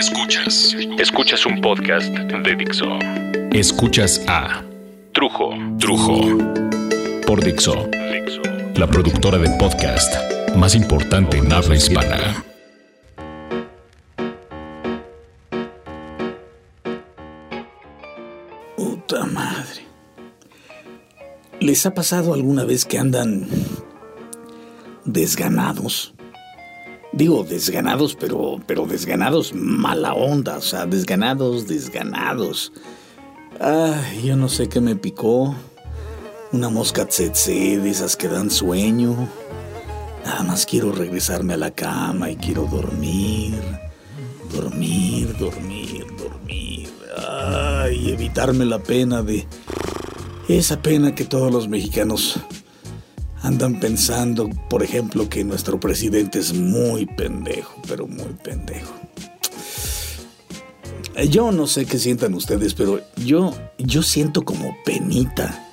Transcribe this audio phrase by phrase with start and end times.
[0.00, 0.74] Escuchas.
[0.98, 2.86] Escuchas un podcast de Dixo.
[3.52, 4.64] Escuchas a
[5.12, 5.50] Trujo.
[5.78, 6.38] Trujo.
[7.26, 7.86] Por Dixo.
[8.76, 10.10] La productora de podcast
[10.56, 12.42] más importante en habla hispana.
[18.78, 19.82] Puta madre.
[21.60, 23.46] ¿Les ha pasado alguna vez que andan
[25.04, 26.14] desganados?
[27.20, 32.72] Digo, desganados, pero, pero desganados mala onda, o sea, desganados, desganados.
[33.60, 35.54] Ay, yo no sé qué me picó.
[36.50, 39.28] Una mosca tsetse de esas que dan sueño.
[40.24, 43.60] Nada más quiero regresarme a la cama y quiero dormir.
[44.50, 46.88] Dormir, dormir, dormir.
[47.18, 49.46] Ay, evitarme la pena de...
[50.48, 52.40] Esa pena que todos los mexicanos
[53.42, 58.94] andan pensando, por ejemplo, que nuestro presidente es muy pendejo, pero muy pendejo.
[61.28, 65.68] Yo no sé qué sientan ustedes, pero yo, yo siento como penita.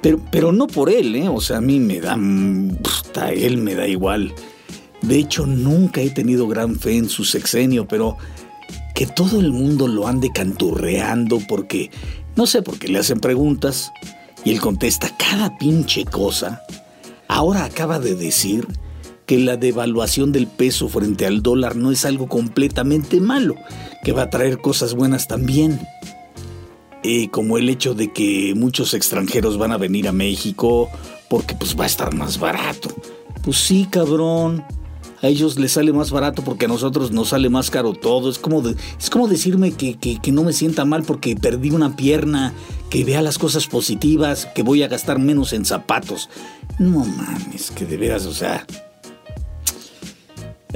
[0.00, 1.28] Pero, pero no por él, ¿eh?
[1.28, 2.16] O sea, a mí me da...
[3.14, 4.34] A él me da igual.
[5.02, 8.16] De hecho, nunca he tenido gran fe en su sexenio, pero
[8.94, 11.90] que todo el mundo lo ande canturreando porque,
[12.36, 13.92] no sé, porque le hacen preguntas
[14.44, 16.62] y él contesta cada pinche cosa.
[17.34, 18.68] Ahora acaba de decir
[19.24, 23.54] que la devaluación del peso frente al dólar no es algo completamente malo,
[24.04, 25.80] que va a traer cosas buenas también.
[27.30, 30.90] Como el hecho de que muchos extranjeros van a venir a México
[31.30, 32.90] porque pues va a estar más barato.
[33.42, 34.62] Pues sí, cabrón.
[35.22, 38.28] A ellos les sale más barato porque a nosotros nos sale más caro todo.
[38.28, 42.52] Es como, es como decirme que, que no me sienta mal porque perdí una pierna,
[42.90, 46.28] que vea las cosas positivas, que voy a gastar menos en zapatos.
[46.78, 48.66] No mames, que de veras, o sea...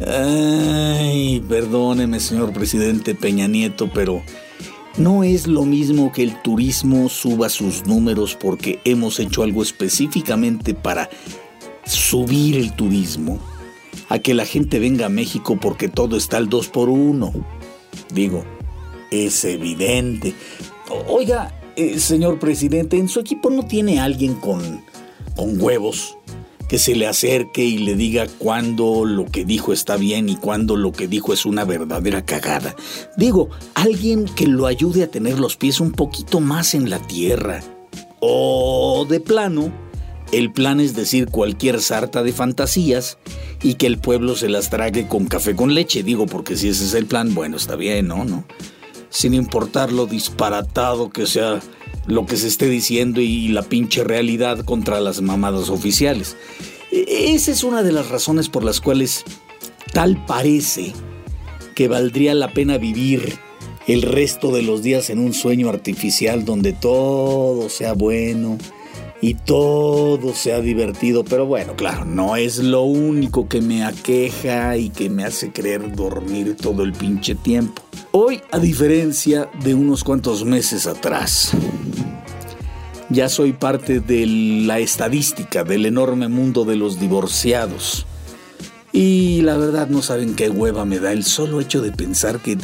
[0.06, 4.22] Ay, perdóneme, señor presidente Peña Nieto, pero
[4.98, 10.74] no es lo mismo que el turismo suba sus números porque hemos hecho algo específicamente
[10.74, 11.10] para
[11.86, 13.38] subir el turismo,
[14.08, 17.32] a que la gente venga a México porque todo está al 2 por 1
[18.12, 18.44] Digo,
[19.10, 20.34] es evidente.
[21.08, 24.84] Oiga, eh, señor presidente, en su equipo no tiene alguien con
[25.36, 26.16] con huevos,
[26.68, 30.74] que se le acerque y le diga cuándo lo que dijo está bien y cuándo
[30.74, 32.74] lo que dijo es una verdadera cagada.
[33.16, 37.62] Digo, alguien que lo ayude a tener los pies un poquito más en la tierra.
[38.18, 39.70] O de plano,
[40.32, 43.18] el plan es decir cualquier sarta de fantasías
[43.62, 46.02] y que el pueblo se las trague con café con leche.
[46.02, 48.24] Digo, porque si ese es el plan, bueno, está bien, ¿no?
[48.24, 48.44] ¿No?
[49.08, 51.60] Sin importar lo disparatado que sea
[52.06, 56.36] lo que se esté diciendo y la pinche realidad contra las mamadas oficiales.
[56.92, 59.24] E, esa es una de las razones por las cuales
[59.92, 60.92] tal parece
[61.74, 63.38] que valdría la pena vivir
[63.86, 68.58] el resto de los días en un sueño artificial donde todo sea bueno
[69.26, 71.24] y todo sea divertido.
[71.24, 75.96] Pero bueno, claro, no es lo único que me aqueja y que me hace querer
[75.96, 77.82] dormir todo el pinche tiempo.
[78.12, 81.50] Hoy, a diferencia de unos cuantos meses atrás,
[83.10, 84.26] ya soy parte de
[84.64, 88.06] la estadística del enorme mundo de los divorciados.
[88.92, 92.58] Y la verdad no saben qué hueva me da el solo hecho de pensar que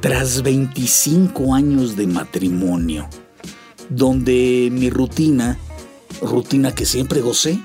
[0.00, 3.08] tras 25 años de matrimonio,
[3.90, 5.56] donde mi rutina,
[6.20, 7.58] rutina que siempre gocé,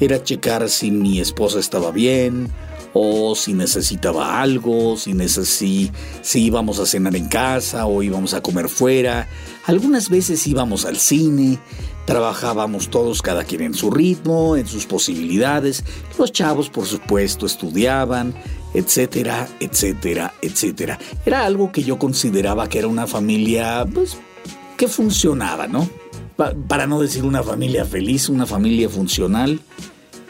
[0.00, 2.50] era checar si mi esposa estaba bien,
[2.92, 5.90] o si necesitaba algo, si,
[6.22, 9.28] si íbamos a cenar en casa o íbamos a comer fuera.
[9.66, 11.58] Algunas veces íbamos al cine,
[12.06, 15.84] trabajábamos todos cada quien en su ritmo, en sus posibilidades.
[16.18, 18.34] Los chavos, por supuesto, estudiaban,
[18.74, 20.98] etcétera, etcétera, etcétera.
[21.26, 24.16] Era algo que yo consideraba que era una familia, pues,
[24.76, 25.88] que funcionaba, ¿no?
[26.38, 29.60] Para no decir una familia feliz, una familia funcional.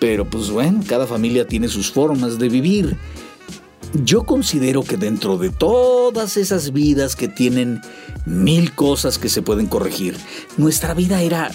[0.00, 2.96] Pero pues bueno, cada familia tiene sus formas de vivir.
[4.04, 7.80] Yo considero que dentro de todas esas vidas que tienen
[8.26, 10.16] mil cosas que se pueden corregir,
[10.56, 11.50] nuestra vida era,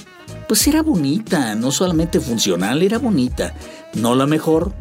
[0.48, 3.56] pues era bonita, no solamente funcional, era bonita.
[3.94, 4.74] No la mejor,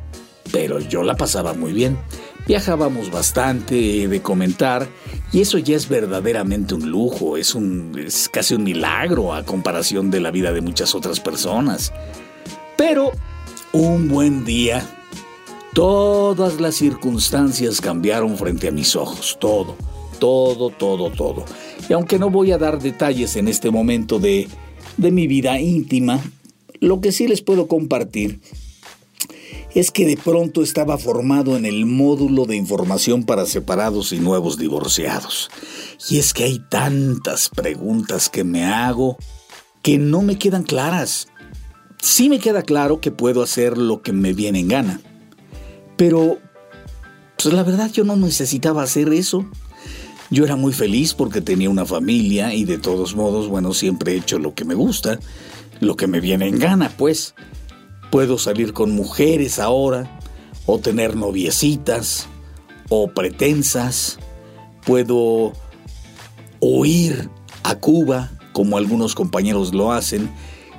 [0.50, 1.98] pero yo la pasaba muy bien.
[2.46, 4.88] Viajábamos bastante de comentar
[5.32, 10.10] y eso ya es verdaderamente un lujo, es, un, es casi un milagro a comparación
[10.10, 11.92] de la vida de muchas otras personas.
[12.76, 13.12] Pero
[13.72, 14.84] un buen día,
[15.72, 19.76] todas las circunstancias cambiaron frente a mis ojos, todo,
[20.18, 21.44] todo, todo, todo.
[21.88, 24.48] Y aunque no voy a dar detalles en este momento de,
[24.96, 26.20] de mi vida íntima,
[26.80, 28.40] lo que sí les puedo compartir
[29.74, 34.58] es que de pronto estaba formado en el módulo de información para separados y nuevos
[34.58, 35.50] divorciados.
[36.10, 39.16] Y es que hay tantas preguntas que me hago
[39.82, 41.28] que no me quedan claras.
[42.00, 45.00] Sí me queda claro que puedo hacer lo que me viene en gana.
[45.96, 46.38] Pero,
[47.40, 49.44] pues la verdad yo no necesitaba hacer eso.
[50.30, 54.16] Yo era muy feliz porque tenía una familia y de todos modos, bueno, siempre he
[54.16, 55.18] hecho lo que me gusta,
[55.80, 57.34] lo que me viene en gana, pues.
[58.12, 60.20] Puedo salir con mujeres ahora,
[60.66, 62.28] o tener noviecitas,
[62.90, 64.18] o pretensas.
[64.84, 65.54] Puedo
[66.60, 67.30] huir
[67.62, 70.30] a Cuba, como algunos compañeros lo hacen,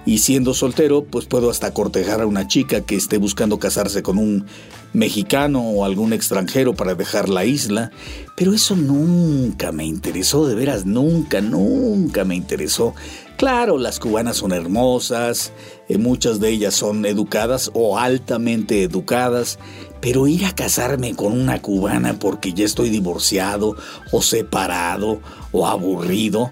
[0.06, 4.18] y siendo soltero, pues puedo hasta cortejar a una chica que esté buscando casarse con
[4.18, 4.46] un
[4.92, 7.92] mexicano o algún extranjero para dejar la isla.
[8.36, 12.94] Pero eso nunca me interesó, de veras, nunca, nunca me interesó.
[13.38, 15.54] Claro, las cubanas son hermosas,
[15.90, 19.58] eh, muchas de ellas son educadas o altamente educadas,
[20.02, 23.76] pero ir a casarme con una cubana porque ya estoy divorciado
[24.12, 25.22] o separado
[25.52, 26.52] o aburrido...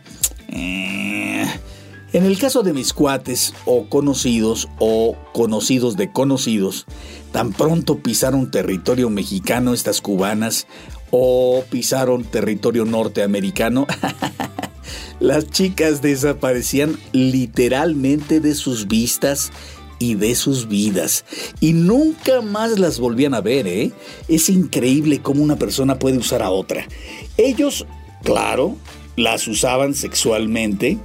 [0.54, 1.46] Eh,
[2.14, 6.86] en el caso de mis cuates o conocidos o conocidos de conocidos,
[7.32, 10.68] tan pronto pisaron territorio mexicano estas cubanas
[11.12, 13.88] o pisaron territorio norteamericano,
[15.20, 19.52] las chicas desaparecían literalmente de sus vistas
[20.00, 21.24] y de sus vidas.
[21.60, 23.92] Y nunca más las volvían a ver, ¿eh?
[24.28, 26.88] Es increíble cómo una persona puede usar a otra.
[27.38, 27.86] Ellos,
[28.24, 28.76] claro,
[29.16, 30.98] las usaban sexualmente,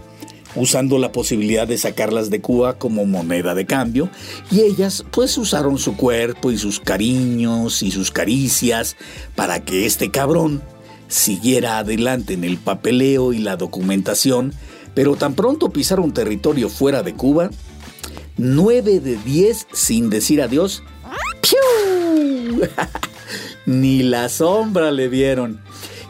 [0.56, 4.08] usando la posibilidad de sacarlas de Cuba como moneda de cambio,
[4.50, 8.96] y ellas pues usaron su cuerpo y sus cariños y sus caricias
[9.34, 10.62] para que este cabrón
[11.08, 14.52] siguiera adelante en el papeleo y la documentación,
[14.94, 17.50] pero tan pronto pisaron territorio fuera de Cuba,
[18.36, 20.82] nueve de diez sin decir adiós,
[21.42, 22.62] ¡piu!
[23.66, 25.60] Ni la sombra le dieron.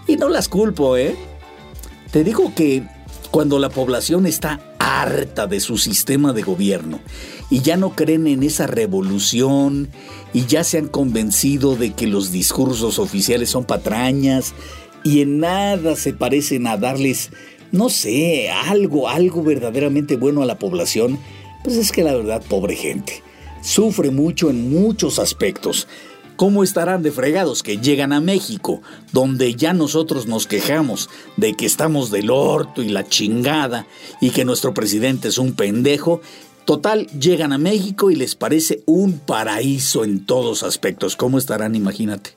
[0.06, 1.16] Y no las culpo, ¿eh?
[2.12, 2.84] Te digo que
[3.36, 7.00] cuando la población está harta de su sistema de gobierno
[7.50, 9.90] y ya no creen en esa revolución
[10.32, 14.54] y ya se han convencido de que los discursos oficiales son patrañas
[15.04, 17.28] y en nada se parecen a darles,
[17.72, 21.18] no sé, algo, algo verdaderamente bueno a la población,
[21.62, 23.22] pues es que la verdad, pobre gente,
[23.60, 25.88] sufre mucho en muchos aspectos
[26.36, 31.64] ¿Cómo estarán de fregados que llegan a México, donde ya nosotros nos quejamos de que
[31.64, 33.86] estamos del orto y la chingada
[34.20, 36.20] y que nuestro presidente es un pendejo?
[36.66, 41.16] Total, llegan a México y les parece un paraíso en todos aspectos.
[41.16, 41.74] ¿Cómo estarán?
[41.74, 42.34] Imagínate.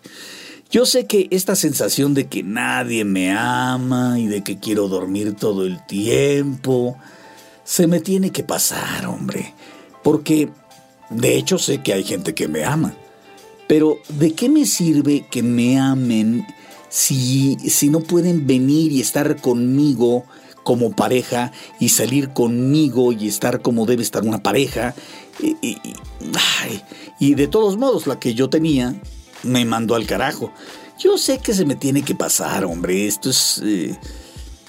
[0.72, 5.34] Yo sé que esta sensación de que nadie me ama y de que quiero dormir
[5.34, 6.96] todo el tiempo,
[7.66, 9.56] se me tiene que pasar, hombre.
[10.04, 10.50] Porque,
[11.10, 12.94] de hecho, sé que hay gente que me ama.
[13.70, 16.44] Pero ¿de qué me sirve que me amen
[16.90, 20.26] si, si no pueden venir y estar conmigo
[20.64, 24.96] como pareja y salir conmigo y estar como debe estar una pareja?
[27.20, 29.00] Y, de todos modos, la que yo tenía
[29.44, 30.52] me mandó al carajo.
[30.98, 33.06] Yo sé que se me tiene que pasar, hombre.
[33.06, 33.62] Esto es...
[33.64, 33.96] Eh,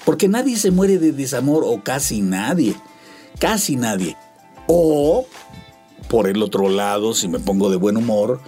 [0.05, 2.75] porque nadie se muere de desamor o casi nadie.
[3.39, 4.15] Casi nadie.
[4.67, 5.25] O,
[6.07, 8.39] por el otro lado, si me pongo de buen humor,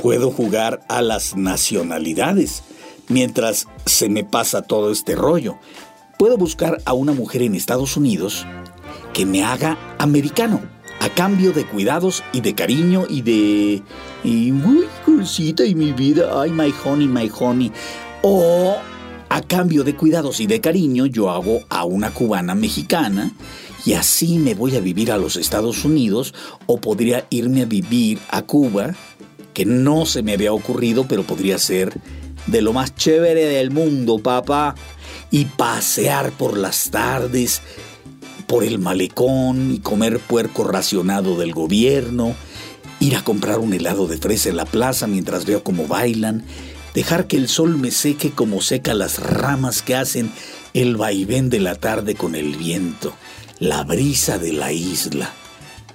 [0.00, 2.62] puedo jugar a las nacionalidades
[3.08, 5.58] mientras se me pasa todo este rollo.
[6.18, 8.46] Puedo buscar a una mujer en Estados Unidos
[9.12, 10.60] que me haga americano
[11.00, 13.82] a cambio de cuidados y de cariño y de...
[14.22, 17.72] Y, uy, cosita y mi vida, ay, my honey, my honey.
[18.22, 18.76] O
[19.28, 23.32] a cambio de cuidados y de cariño yo hago a una cubana mexicana
[23.86, 26.34] y así me voy a vivir a los Estados Unidos
[26.66, 28.94] o podría irme a vivir a Cuba
[29.60, 31.92] que no se me había ocurrido, pero podría ser
[32.46, 34.74] de lo más chévere del mundo, papá.
[35.30, 37.60] Y pasear por las tardes,
[38.46, 42.34] por el malecón y comer puerco racionado del gobierno,
[43.00, 46.42] ir a comprar un helado de fresa en la plaza mientras veo cómo bailan,
[46.94, 50.32] dejar que el sol me seque como seca las ramas que hacen
[50.72, 53.12] el vaivén de la tarde con el viento,
[53.58, 55.34] la brisa de la isla.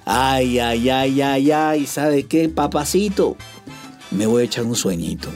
[0.08, 3.36] Ay, ay, ay, ay, ay, ¿sabe qué, papacito?
[4.12, 5.28] Me voy a echar un sueñito.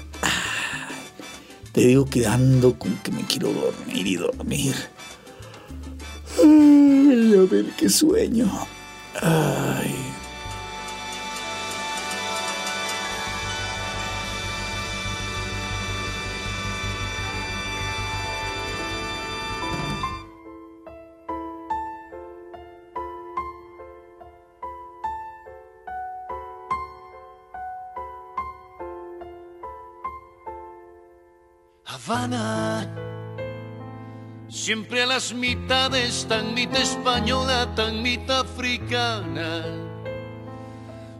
[1.72, 4.74] te digo que ando con que me quiero dormir y dormir.
[6.38, 8.48] A ver qué sueño.
[9.20, 10.09] Ay.
[34.70, 39.64] Siempre a las mitades, tan mitad española, tan mitad africana.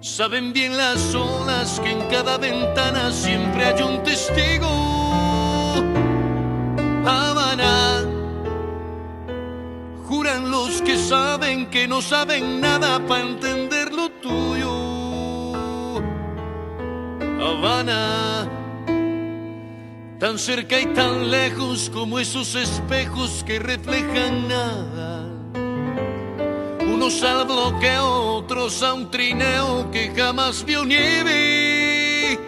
[0.01, 4.69] Saben bien las olas que en cada ventana siempre hay un testigo.
[7.05, 8.05] Habana,
[10.07, 15.97] juran los que saben que no saben nada para entender lo tuyo.
[17.41, 18.60] Habana
[20.21, 25.27] tan cerca y tan lejos como esos espejos que reflejan nada.
[26.83, 32.39] Unos al bloqueo, otros a un trineo que jamás vio nieve.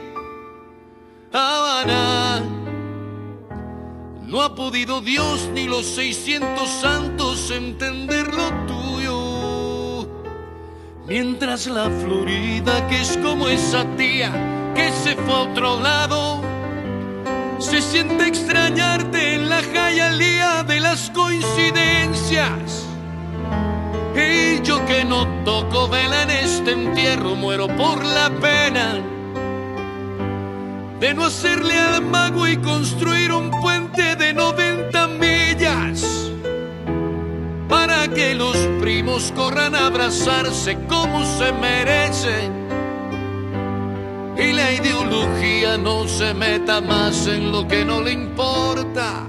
[1.33, 2.43] Habana,
[4.27, 10.09] no ha podido Dios ni los 600 santos entender lo tuyo.
[11.07, 14.31] Mientras la Florida, que es como esa tía
[14.75, 16.52] que se fue a otro lado,
[17.63, 22.87] se siente extrañarte en la jayalía de las coincidencias.
[24.15, 29.01] Y yo que no toco vela en este entierro, muero por la pena
[30.99, 36.31] de no hacerle al mago y construir un puente de 90 millas
[37.69, 42.62] para que los primos corran a abrazarse como se merecen
[44.37, 49.27] y la ideología no se meta más en lo que no le importa.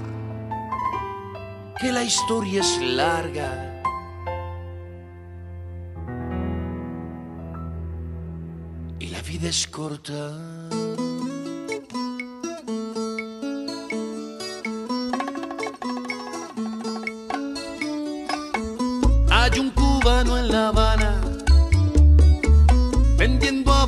[1.80, 3.82] Que la historia es larga.
[8.98, 10.32] Y la vida es corta.
[19.30, 21.20] Hay un cubano en La Habana
[23.18, 23.83] vendiendo habanos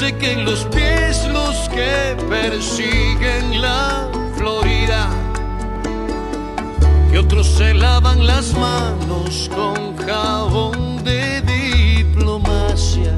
[0.00, 5.10] sequen los pies los que persiguen la Florida.
[7.10, 13.14] Que otros se lavan las manos con jabón de diplomacia.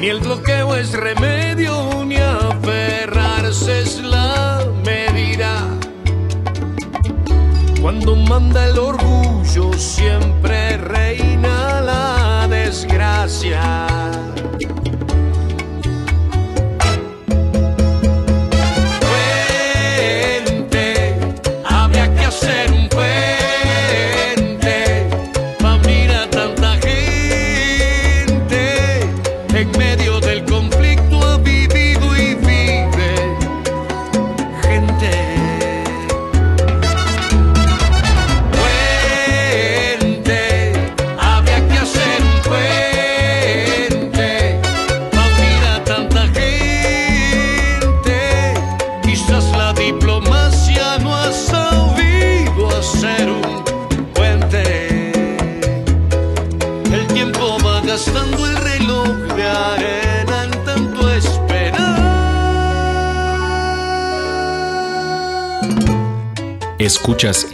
[0.00, 5.52] Ni el bloqueo es remedio, ni aferrarse es la medida.
[7.82, 10.37] Cuando manda el orgullo siempre
[67.08, 67.46] Escuchas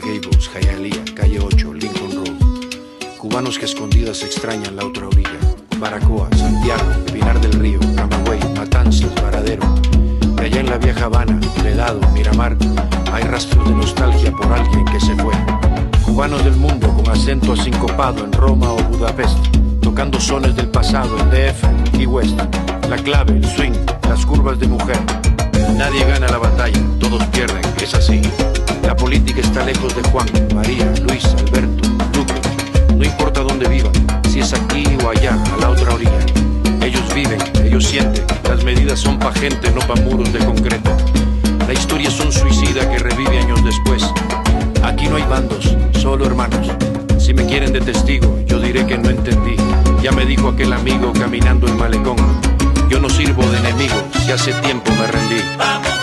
[0.00, 3.18] Hialeah, calle 8, Lincoln Road.
[3.18, 5.38] Cubanos que escondidas extrañan la otra orilla.
[5.78, 6.82] Baracoa, Santiago,
[7.12, 9.62] Pinar del Río, Camagüey, Matanzas, Varadero.
[10.40, 12.56] Y allá en la vieja Habana, Vedado, Miramar,
[13.12, 15.34] hay rastros de nostalgia por alguien que se fue.
[16.04, 19.38] Cubanos del mundo con acento asincopado en Roma o Budapest,
[19.80, 22.38] tocando sones del pasado en DF y West.
[22.88, 23.72] La clave, el swing,
[24.08, 25.23] las curvas de mujer.
[25.76, 28.22] Nadie gana la batalla, todos pierden, es así.
[28.82, 32.40] La política está lejos de Juan, María, Luis, Alberto, Lucas.
[32.96, 33.92] No importa dónde vivan,
[34.30, 36.10] si es aquí o allá, a la otra orilla.
[36.82, 40.90] Ellos viven, ellos sienten, las medidas son pa' gente, no pa' muros de concreto.
[41.66, 44.04] La historia es un suicida que revive años después.
[44.82, 46.70] Aquí no hay bandos, solo hermanos.
[47.18, 49.56] Si me quieren de testigo, yo diré que no entendí.
[50.02, 52.16] Ya me dijo aquel amigo caminando el malecón.
[52.88, 53.94] Yo no sirvo de enemigo,
[54.24, 55.93] si hace tiempo me rendí.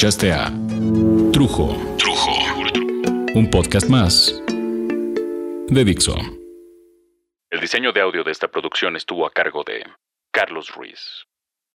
[0.00, 0.50] Escuchaste a
[1.30, 1.76] Trujo.
[1.98, 2.32] Trujo.
[3.34, 4.42] Un podcast más
[5.68, 6.16] de Dixo.
[7.50, 9.84] El diseño de audio de esta producción estuvo a cargo de
[10.32, 11.26] Carlos Ruiz.